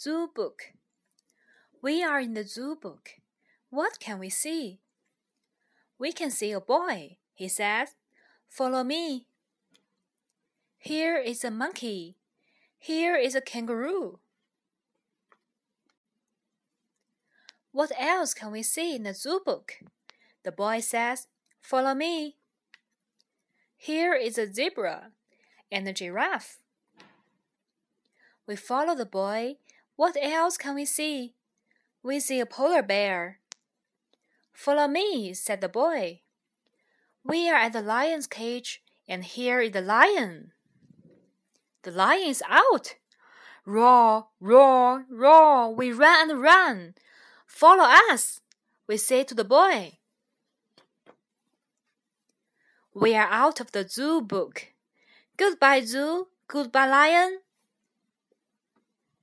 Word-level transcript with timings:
Zoo 0.00 0.28
book. 0.32 0.74
We 1.82 2.04
are 2.04 2.20
in 2.20 2.34
the 2.34 2.44
zoo 2.44 2.76
book. 2.80 3.10
What 3.68 3.98
can 3.98 4.20
we 4.20 4.30
see? 4.30 4.78
We 5.98 6.12
can 6.12 6.30
see 6.30 6.52
a 6.52 6.60
boy, 6.60 7.16
he 7.34 7.48
says. 7.48 7.96
Follow 8.48 8.84
me. 8.84 9.26
Here 10.78 11.18
is 11.18 11.42
a 11.42 11.50
monkey. 11.50 12.14
Here 12.78 13.16
is 13.16 13.34
a 13.34 13.40
kangaroo. 13.40 14.20
What 17.72 17.90
else 17.98 18.34
can 18.34 18.52
we 18.52 18.62
see 18.62 18.94
in 18.94 19.02
the 19.02 19.14
zoo 19.14 19.40
book? 19.44 19.80
The 20.44 20.52
boy 20.52 20.78
says, 20.78 21.26
Follow 21.60 21.94
me. 21.94 22.36
Here 23.76 24.14
is 24.14 24.38
a 24.38 24.52
zebra 24.52 25.10
and 25.72 25.88
a 25.88 25.92
giraffe. 25.92 26.58
We 28.46 28.54
follow 28.54 28.94
the 28.94 29.04
boy 29.04 29.56
what 29.98 30.16
else 30.22 30.56
can 30.56 30.76
we 30.76 30.84
see? 30.84 31.34
We 32.04 32.20
see 32.20 32.38
a 32.38 32.46
polar 32.46 32.82
bear. 32.82 33.40
Follow 34.52 34.86
me, 34.86 35.34
said 35.34 35.60
the 35.60 35.68
boy. 35.68 36.20
We 37.24 37.50
are 37.50 37.56
at 37.56 37.72
the 37.72 37.82
lion's 37.82 38.28
cage, 38.28 38.80
and 39.08 39.24
here 39.24 39.60
is 39.60 39.72
the 39.72 39.80
lion. 39.80 40.52
The 41.82 41.90
lion 41.90 42.28
is 42.28 42.44
out. 42.48 42.94
Roar, 43.66 44.28
roar, 44.38 45.04
roar, 45.10 45.74
we 45.74 45.90
run 45.90 46.30
and 46.30 46.40
run. 46.40 46.94
Follow 47.44 47.88
us, 48.12 48.40
we 48.86 48.98
say 48.98 49.24
to 49.24 49.34
the 49.34 49.42
boy. 49.42 49.98
We 52.94 53.16
are 53.16 53.28
out 53.28 53.58
of 53.58 53.72
the 53.72 53.88
zoo 53.88 54.20
book. 54.20 54.66
Goodbye, 55.36 55.80
zoo. 55.80 56.28
Goodbye, 56.46 56.86
lion. 56.86 57.40